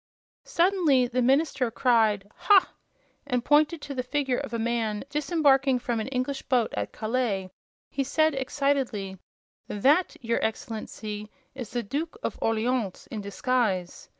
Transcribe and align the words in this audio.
Suddenly 0.47 1.05
the 1.05 1.21
minister 1.21 1.69
cried, 1.69 2.27
"Ha!" 2.35 2.73
and, 3.27 3.45
pointing 3.45 3.77
to 3.81 3.93
the 3.93 4.01
figure 4.01 4.39
of 4.39 4.51
a 4.51 4.57
man 4.57 5.03
disembarking 5.11 5.77
from 5.77 5.99
an 5.99 6.07
English 6.07 6.41
boat 6.41 6.73
at 6.75 6.91
Calais, 6.91 7.51
he 7.91 8.03
said, 8.03 8.33
excitedly: 8.33 9.19
"That, 9.67 10.15
your 10.19 10.43
Excellency, 10.43 11.29
is 11.53 11.69
the 11.69 11.83
Duke 11.83 12.17
of 12.23 12.39
Orleans, 12.41 13.07
in 13.11 13.21
disguise! 13.21 14.09